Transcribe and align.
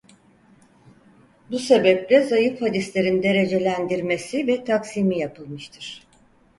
Bu 1.51 1.59
sebeple 1.59 2.21
zayıf 2.23 2.61
hadislerin 2.61 3.23
derecelendirmesi 3.23 4.47
ve 4.47 4.63
taksimi 4.63 5.19
yapılmıştır. 5.19 6.03